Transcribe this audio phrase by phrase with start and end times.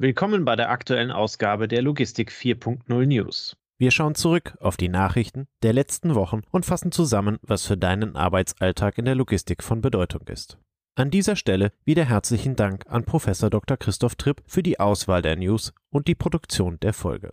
[0.00, 3.56] Willkommen bei der aktuellen Ausgabe der Logistik 4.0 News.
[3.78, 8.14] Wir schauen zurück auf die Nachrichten der letzten Wochen und fassen zusammen, was für deinen
[8.14, 10.56] Arbeitsalltag in der Logistik von Bedeutung ist.
[10.94, 13.76] An dieser Stelle wieder herzlichen Dank an Professor Dr.
[13.76, 17.32] Christoph Tripp für die Auswahl der News und die Produktion der Folge.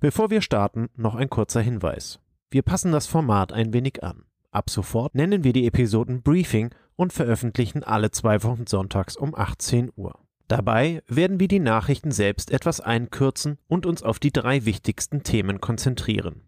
[0.00, 2.18] Bevor wir starten, noch ein kurzer Hinweis.
[2.50, 4.24] Wir passen das Format ein wenig an.
[4.50, 9.92] Ab sofort nennen wir die Episoden Briefing und veröffentlichen alle zwei Wochen sonntags um 18
[9.96, 10.25] Uhr.
[10.48, 15.60] Dabei werden wir die Nachrichten selbst etwas einkürzen und uns auf die drei wichtigsten Themen
[15.60, 16.42] konzentrieren.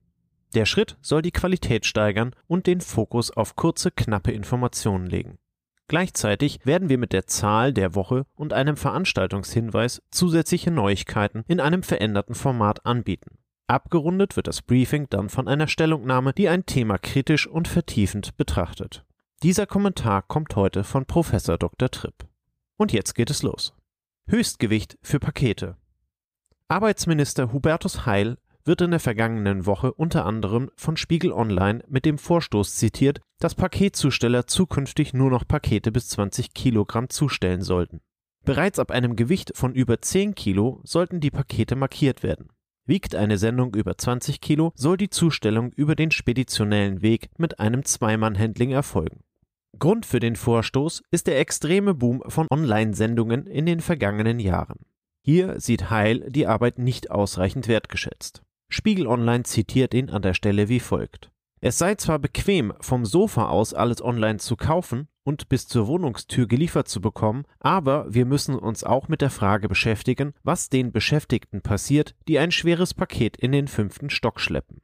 [0.55, 5.38] Der Schritt soll die Qualität steigern und den Fokus auf kurze, knappe Informationen legen.
[5.88, 11.83] Gleichzeitig werden wir mit der Zahl der Woche und einem Veranstaltungshinweis zusätzliche Neuigkeiten in einem
[11.83, 13.38] veränderten Format anbieten.
[13.66, 19.05] Abgerundet wird das Briefing dann von einer Stellungnahme, die ein Thema kritisch und vertiefend betrachtet.
[19.42, 21.91] Dieser Kommentar kommt heute von Professor Dr.
[21.91, 22.27] Tripp.
[22.77, 23.74] Und jetzt geht es los.
[24.30, 25.78] Höchstgewicht für Pakete.
[26.69, 32.19] Arbeitsminister Hubertus Heil wird in der vergangenen Woche unter anderem von Spiegel Online mit dem
[32.19, 38.02] Vorstoß zitiert, dass Paketzusteller zukünftig nur noch Pakete bis 20 Kilogramm zustellen sollten.
[38.44, 42.50] Bereits ab einem Gewicht von über 10 Kilo sollten die Pakete markiert werden.
[42.84, 47.83] Wiegt eine Sendung über 20 Kilo, soll die Zustellung über den speditionellen Weg mit einem
[47.83, 49.20] Zweimann-Handling erfolgen.
[49.78, 54.80] Grund für den Vorstoß ist der extreme Boom von Online-Sendungen in den vergangenen Jahren.
[55.22, 58.42] Hier sieht Heil die Arbeit nicht ausreichend wertgeschätzt.
[58.69, 61.30] Spiegel Online zitiert ihn an der Stelle wie folgt.
[61.61, 66.46] Es sei zwar bequem, vom Sofa aus alles online zu kaufen und bis zur Wohnungstür
[66.46, 71.61] geliefert zu bekommen, aber wir müssen uns auch mit der Frage beschäftigen, was den Beschäftigten
[71.61, 74.80] passiert, die ein schweres Paket in den fünften Stock schleppen.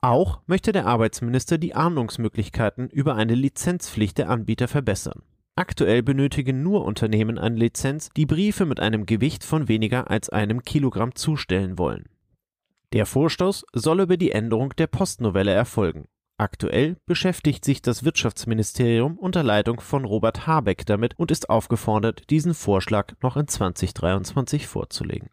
[0.00, 5.22] Auch möchte der Arbeitsminister die Ahndungsmöglichkeiten über eine Lizenzpflicht der Anbieter verbessern.
[5.56, 10.62] Aktuell benötigen nur Unternehmen eine Lizenz, die Briefe mit einem Gewicht von weniger als einem
[10.62, 12.08] Kilogramm zustellen wollen.
[12.92, 16.06] Der Vorstoß soll über die Änderung der Postnovelle erfolgen.
[16.40, 22.54] Aktuell beschäftigt sich das Wirtschaftsministerium unter Leitung von Robert Habeck damit und ist aufgefordert, diesen
[22.54, 25.28] Vorschlag noch in 2023 vorzulegen.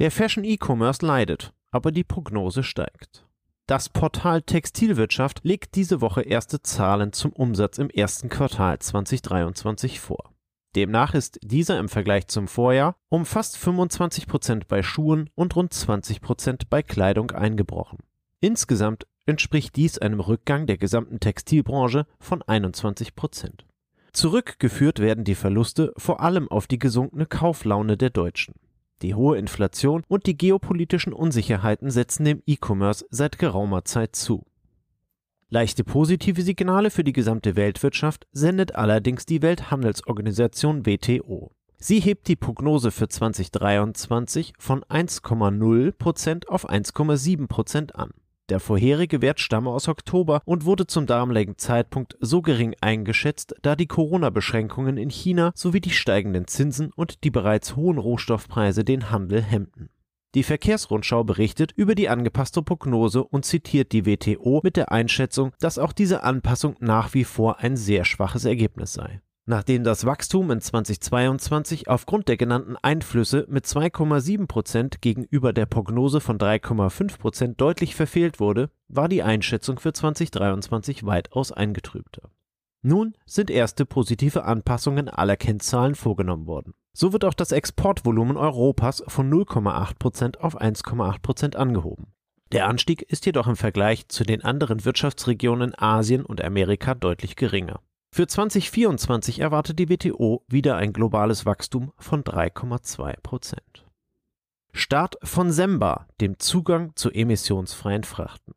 [0.00, 3.24] Der Fashion E-Commerce leidet, aber die Prognose steigt.
[3.66, 10.32] Das Portal Textilwirtschaft legt diese Woche erste Zahlen zum Umsatz im ersten Quartal 2023 vor.
[10.74, 15.72] Demnach ist dieser im Vergleich zum Vorjahr um fast 25 Prozent bei Schuhen und rund
[15.72, 17.98] 20 Prozent bei Kleidung eingebrochen.
[18.40, 23.64] Insgesamt entspricht dies einem Rückgang der gesamten Textilbranche von 21 Prozent.
[24.12, 28.54] Zurückgeführt werden die Verluste vor allem auf die gesunkene Kauflaune der Deutschen.
[29.02, 34.46] Die hohe Inflation und die geopolitischen Unsicherheiten setzen dem E-Commerce seit geraumer Zeit zu.
[35.48, 41.50] Leichte positive Signale für die gesamte Weltwirtschaft sendet allerdings die Welthandelsorganisation WTO.
[41.76, 48.12] Sie hebt die Prognose für 2023 von 1,0% auf 1,7% an.
[48.48, 53.76] Der vorherige Wert stamme aus Oktober und wurde zum damaligen Zeitpunkt so gering eingeschätzt, da
[53.76, 59.42] die Corona-Beschränkungen in China sowie die steigenden Zinsen und die bereits hohen Rohstoffpreise den Handel
[59.42, 59.88] hemmten.
[60.34, 65.78] Die Verkehrsrundschau berichtet über die angepasste Prognose und zitiert die WTO mit der Einschätzung, dass
[65.78, 69.20] auch diese Anpassung nach wie vor ein sehr schwaches Ergebnis sei.
[69.44, 76.20] Nachdem das Wachstum in 2022 aufgrund der genannten Einflüsse mit 2,7 Prozent gegenüber der Prognose
[76.20, 82.30] von 3,5 Prozent deutlich verfehlt wurde, war die Einschätzung für 2023 weitaus eingetrübter.
[82.82, 86.74] Nun sind erste positive Anpassungen aller Kennzahlen vorgenommen worden.
[86.92, 92.12] So wird auch das Exportvolumen Europas von 0,8 Prozent auf 1,8 Prozent angehoben.
[92.52, 97.80] Der Anstieg ist jedoch im Vergleich zu den anderen Wirtschaftsregionen Asien und Amerika deutlich geringer.
[98.14, 103.86] Für 2024 erwartet die WTO wieder ein globales Wachstum von 3,2 Prozent.
[104.74, 108.52] Start von Semba, dem Zugang zu emissionsfreien Frachten.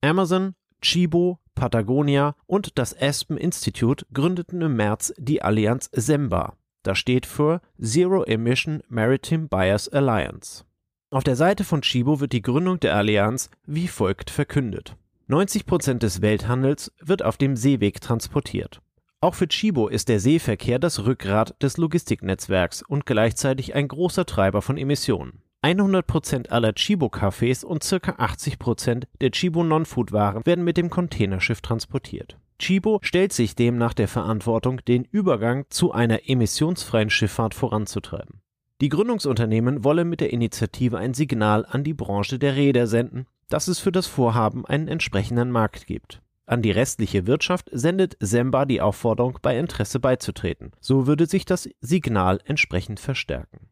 [0.00, 6.56] Amazon, Chibo, Patagonia und das Aspen Institute gründeten im März die Allianz Semba.
[6.84, 10.64] Das steht für Zero Emission Maritime Buyers Alliance.
[11.10, 14.96] Auf der Seite von Chibo wird die Gründung der Allianz wie folgt verkündet.
[15.32, 18.82] 90 Prozent des Welthandels wird auf dem Seeweg transportiert.
[19.22, 24.60] Auch für Chibo ist der Seeverkehr das Rückgrat des Logistiknetzwerks und gleichzeitig ein großer Treiber
[24.60, 25.40] von Emissionen.
[25.62, 28.14] 100 Prozent aller Chibo-Cafés und ca.
[28.18, 32.36] 80 Prozent der Chibo Non-Food-Waren werden mit dem Containerschiff transportiert.
[32.58, 38.42] Chibo stellt sich demnach der Verantwortung, den Übergang zu einer emissionsfreien Schifffahrt voranzutreiben.
[38.82, 43.68] Die Gründungsunternehmen wollen mit der Initiative ein Signal an die Branche der Räder senden, dass
[43.68, 46.22] es für das Vorhaben einen entsprechenden Markt gibt.
[46.46, 50.72] An die restliche Wirtschaft sendet Semba die Aufforderung, bei Interesse beizutreten.
[50.80, 53.68] So würde sich das Signal entsprechend verstärken.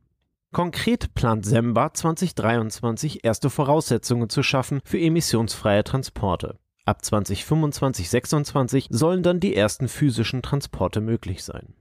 [0.53, 6.59] Konkret plant Semba 2023 erste Voraussetzungen zu schaffen für emissionsfreie Transporte.
[6.85, 11.75] Ab 2025-26 sollen dann die ersten physischen Transporte möglich sein.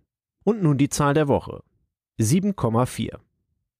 [0.43, 1.63] Und nun die Zahl der Woche.
[2.19, 3.17] 7,4.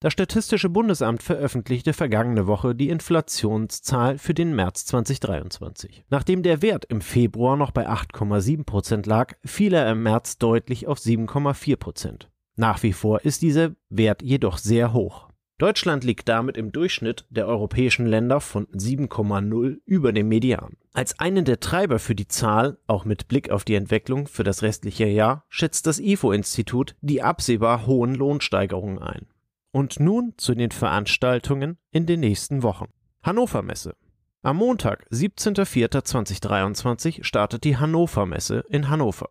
[0.02, 6.06] Das Statistische Bundesamt veröffentlichte vergangene Woche die Inflationszahl für den März 2023.
[6.10, 10.88] Nachdem der Wert im Februar noch bei 8,7 Prozent lag, fiel er im März deutlich
[10.88, 12.30] auf 7,4 Prozent.
[12.56, 15.28] Nach wie vor ist dieser Wert jedoch sehr hoch.
[15.58, 20.78] Deutschland liegt damit im Durchschnitt der europäischen Länder von 7,0 über dem Median.
[20.94, 24.62] Als einen der Treiber für die Zahl, auch mit Blick auf die Entwicklung für das
[24.62, 29.28] restliche Jahr, schätzt das IFO-Institut die absehbar hohen Lohnsteigerungen ein.
[29.72, 32.88] Und nun zu den Veranstaltungen in den nächsten Wochen.
[33.22, 33.96] Hannover Messe.
[34.42, 39.30] Am Montag, 17.04.2023 startet die Hannover Messe in Hannover.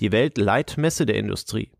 [0.00, 1.70] Die Weltleitmesse der Industrie.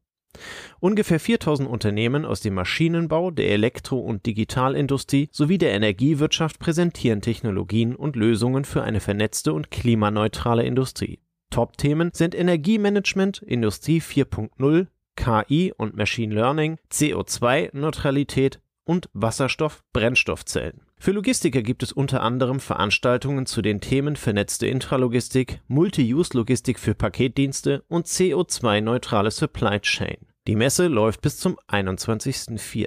[0.81, 7.97] Ungefähr 4000 Unternehmen aus dem Maschinenbau, der Elektro- und Digitalindustrie sowie der Energiewirtschaft präsentieren Technologien
[7.97, 11.21] und Lösungen für eine vernetzte und klimaneutrale Industrie.
[11.51, 20.83] Top-Themen sind Energiemanagement, Industrie 4.0, KI und Machine Learning, CO2-Neutralität und Wasserstoff-Brennstoffzellen.
[20.99, 27.85] Für Logistiker gibt es unter anderem Veranstaltungen zu den Themen vernetzte Intralogistik, Multi-Use-Logistik für Paketdienste
[27.89, 30.17] und CO2-neutrale Supply Chain.
[30.47, 32.87] Die Messe läuft bis zum 21.04.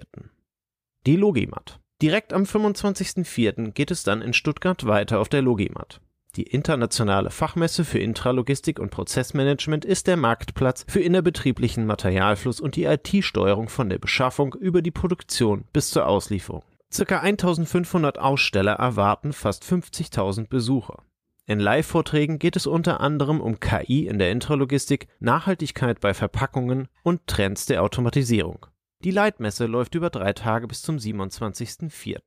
[1.06, 1.80] Die Logimat.
[2.02, 3.72] Direkt am 25.04.
[3.72, 6.02] geht es dann in Stuttgart weiter auf der Logimat.
[6.36, 12.84] Die internationale Fachmesse für Intralogistik und Prozessmanagement ist der Marktplatz für innerbetrieblichen Materialfluss und die
[12.84, 16.64] IT-Steuerung von der Beschaffung über die Produktion bis zur Auslieferung.
[16.92, 21.04] Circa 1500 Aussteller erwarten fast 50.000 Besucher.
[21.46, 27.26] In Live-Vorträgen geht es unter anderem um KI in der Intralogistik, Nachhaltigkeit bei Verpackungen und
[27.26, 28.68] Trends der Automatisierung.
[29.04, 32.20] Die Leitmesse läuft über drei Tage bis zum 27.04.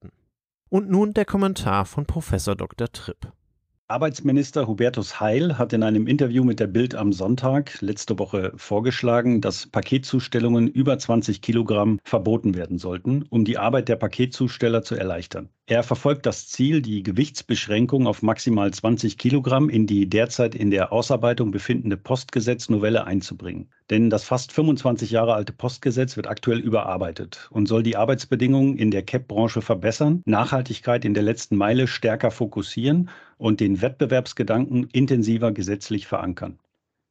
[0.71, 2.91] Und nun der Kommentar von Professor Dr.
[2.91, 3.33] Tripp.
[3.93, 9.43] Arbeitsminister Hubertus Heil hat in einem Interview mit der Bild am Sonntag letzte Woche vorgeschlagen,
[9.43, 15.51] dass Paketzustellungen über 20 Kilogramm verboten werden sollten, um die Arbeit der Paketzusteller zu erleichtern.
[15.67, 20.91] Er verfolgt das Ziel, die Gewichtsbeschränkung auf maximal 20 Kilogramm in die derzeit in der
[20.91, 23.69] Ausarbeitung befindende Postgesetznovelle einzubringen.
[23.93, 28.91] Denn das fast 25 Jahre alte Postgesetz wird aktuell überarbeitet und soll die Arbeitsbedingungen in
[28.91, 36.07] der CAP-Branche verbessern, Nachhaltigkeit in der letzten Meile stärker fokussieren und den Wettbewerbsgedanken intensiver gesetzlich
[36.07, 36.59] verankern.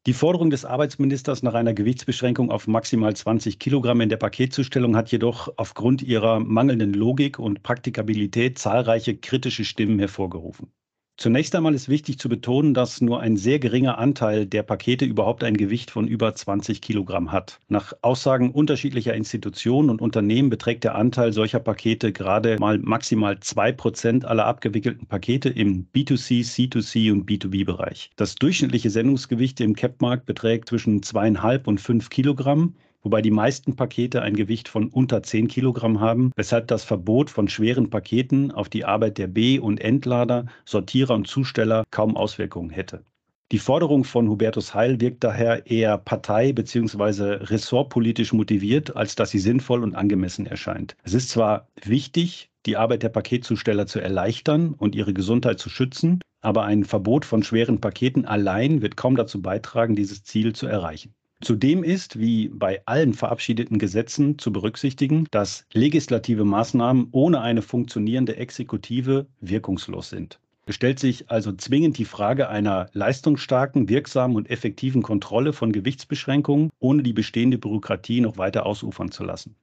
[0.08, 5.12] Die Forderung des Arbeitsministers nach einer Gewichtsbeschränkung auf maximal 20 Kilogramm in der Paketzustellung hat
[5.12, 10.72] jedoch aufgrund ihrer mangelnden Logik und Praktikabilität zahlreiche kritische Stimmen hervorgerufen.
[11.18, 15.44] Zunächst einmal ist wichtig zu betonen, dass nur ein sehr geringer Anteil der Pakete überhaupt
[15.44, 17.60] ein Gewicht von über 20 Kilogramm hat.
[17.68, 23.72] Nach Aussagen unterschiedlicher Institutionen und Unternehmen beträgt der Anteil solcher Pakete gerade mal maximal zwei
[23.72, 28.10] Prozent aller abgewickelten Pakete im B2C, C2C und B2B-Bereich.
[28.16, 34.22] Das durchschnittliche Sendungsgewicht im CAP-Markt beträgt zwischen zweieinhalb und fünf Kilogramm wobei die meisten Pakete
[34.22, 38.86] ein Gewicht von unter 10 Kilogramm haben, weshalb das Verbot von schweren Paketen auf die
[38.86, 43.04] Arbeit der B- und Entlader, Sortierer und Zusteller kaum Auswirkungen hätte.
[43.52, 47.44] Die Forderung von Hubertus Heil wirkt daher eher partei- bzw.
[47.44, 50.96] ressortpolitisch motiviert, als dass sie sinnvoll und angemessen erscheint.
[51.04, 56.22] Es ist zwar wichtig, die Arbeit der Paketzusteller zu erleichtern und ihre Gesundheit zu schützen,
[56.40, 61.14] aber ein Verbot von schweren Paketen allein wird kaum dazu beitragen, dieses Ziel zu erreichen.
[61.42, 68.36] Zudem ist, wie bei allen verabschiedeten Gesetzen, zu berücksichtigen, dass legislative Maßnahmen ohne eine funktionierende
[68.38, 70.40] Exekutive wirkungslos sind.
[70.68, 76.70] Es stellt sich also zwingend die Frage einer leistungsstarken, wirksamen und effektiven Kontrolle von Gewichtsbeschränkungen,
[76.80, 79.56] ohne die bestehende Bürokratie noch weiter ausufern zu lassen.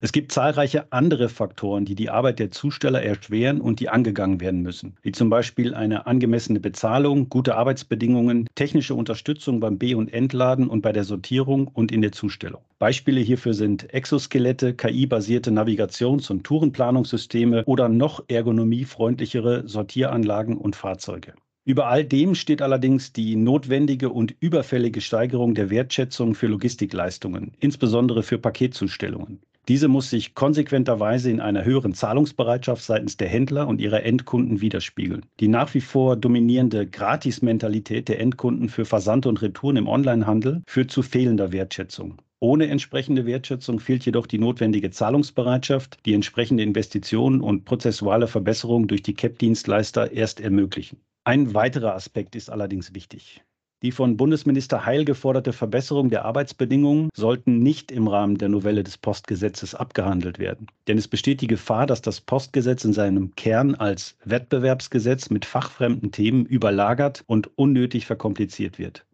[0.00, 4.62] Es gibt zahlreiche andere Faktoren, die die Arbeit der Zusteller erschweren und die angegangen werden
[4.62, 10.68] müssen, wie zum Beispiel eine angemessene Bezahlung, gute Arbeitsbedingungen, technische Unterstützung beim B- und Entladen
[10.68, 12.62] und bei der Sortierung und in der Zustellung.
[12.78, 21.34] Beispiele hierfür sind Exoskelette, KI-basierte Navigations- und Tourenplanungssysteme oder noch ergonomiefreundlichere Sortieranlagen und Fahrzeuge.
[21.64, 28.22] Über all dem steht allerdings die notwendige und überfällige Steigerung der Wertschätzung für Logistikleistungen, insbesondere
[28.22, 29.40] für Paketzustellungen.
[29.68, 35.26] Diese muss sich konsequenterweise in einer höheren Zahlungsbereitschaft seitens der Händler und ihrer Endkunden widerspiegeln.
[35.40, 40.90] Die nach wie vor dominierende Gratis-Mentalität der Endkunden für Versand und Retouren im Onlinehandel führt
[40.90, 42.14] zu fehlender Wertschätzung.
[42.40, 49.02] Ohne entsprechende Wertschätzung fehlt jedoch die notwendige Zahlungsbereitschaft, die entsprechende Investitionen und prozessuale Verbesserungen durch
[49.02, 51.00] die CAP-Dienstleister erst ermöglichen.
[51.24, 53.42] Ein weiterer Aspekt ist allerdings wichtig.
[53.84, 58.98] Die von Bundesminister Heil geforderte Verbesserung der Arbeitsbedingungen sollten nicht im Rahmen der Novelle des
[58.98, 60.66] Postgesetzes abgehandelt werden.
[60.88, 66.10] Denn es besteht die Gefahr, dass das Postgesetz in seinem Kern als Wettbewerbsgesetz mit fachfremden
[66.10, 69.06] Themen überlagert und unnötig verkompliziert wird.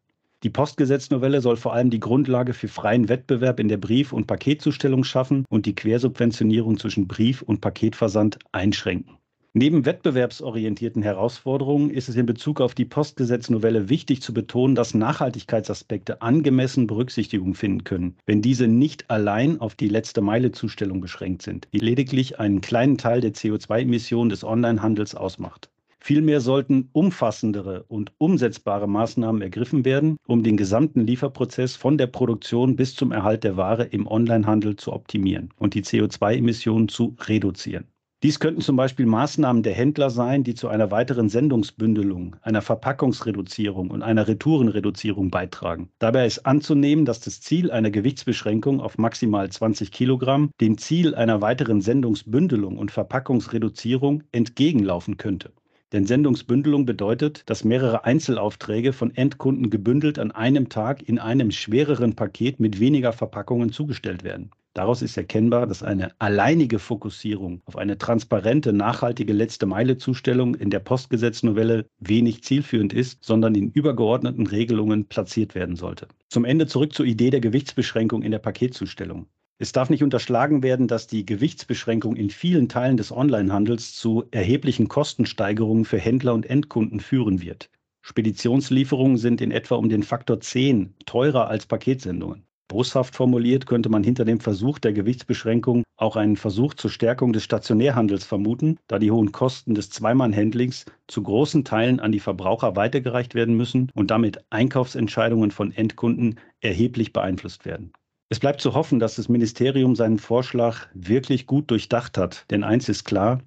[0.44, 5.04] Die Postgesetznovelle soll vor allem die Grundlage für freien Wettbewerb in der Brief- und Paketzustellung
[5.04, 9.18] schaffen und die Quersubventionierung zwischen Brief- und Paketversand einschränken.
[9.56, 16.23] Neben wettbewerbsorientierten Herausforderungen ist es in Bezug auf die Postgesetznovelle wichtig zu betonen, dass Nachhaltigkeitsaspekte
[16.23, 21.68] angemessen Berücksichtigung finden können, wenn diese nicht allein auf die letzte Meile Zustellung beschränkt sind,
[21.73, 25.70] die lediglich einen kleinen Teil der CO2-Emissionen des Onlinehandels ausmacht.
[26.00, 32.75] Vielmehr sollten umfassendere und umsetzbare Maßnahmen ergriffen werden, um den gesamten Lieferprozess von der Produktion
[32.75, 37.87] bis zum Erhalt der Ware im Onlinehandel zu optimieren und die CO2-Emissionen zu reduzieren.
[38.25, 43.90] Dies könnten zum Beispiel Maßnahmen der Händler sein, die zu einer weiteren Sendungsbündelung, einer Verpackungsreduzierung
[43.90, 45.90] und einer Retourenreduzierung beitragen.
[45.99, 51.43] Dabei ist anzunehmen, dass das Ziel einer Gewichtsbeschränkung auf maximal 20 Kilogramm dem Ziel einer
[51.43, 55.52] weiteren Sendungsbündelung und Verpackungsreduzierung entgegenlaufen könnte.
[55.93, 62.16] Denn Sendungsbündelung bedeutet, dass mehrere Einzelaufträge von Endkunden gebündelt an einem Tag in einem schwereren
[62.16, 64.50] Paket mit weniger Verpackungen zugestellt werden.
[64.75, 70.81] Daraus ist erkennbar, dass eine alleinige Fokussierung auf eine transparente, nachhaltige letzte Meile-Zustellung in der
[70.81, 76.09] Postgesetznovelle wenig zielführend ist, sondern in übergeordneten Regelungen platziert werden sollte.
[76.28, 79.26] Zum Ende zurück zur Idee der Gewichtsbeschränkung in der Paketzustellung.
[79.59, 84.88] Es darf nicht unterschlagen werden, dass die Gewichtsbeschränkung in vielen Teilen des Onlinehandels zu erheblichen
[84.88, 87.71] Kostensteigerungen für Händler und Endkunden führen wird.
[88.02, 92.45] Speditionslieferungen sind in etwa um den Faktor 10 teurer als Paketsendungen.
[92.68, 97.44] Boshaft formuliert könnte man hinter dem Versuch der Gewichtsbeschränkung auch einen Versuch zur Stärkung des
[97.44, 103.35] Stationärhandels vermuten, da die hohen Kosten des Zweimann-Handlings zu großen Teilen an die Verbraucher weitergereicht
[103.35, 107.92] werden müssen und damit Einkaufsentscheidungen von Endkunden erheblich beeinflusst werden.
[108.30, 112.88] Es bleibt zu hoffen, dass das Ministerium seinen Vorschlag wirklich gut durchdacht hat, denn eins
[112.88, 113.42] ist klar,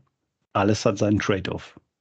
[0.53, 1.79] alles hat seinen Trade-off.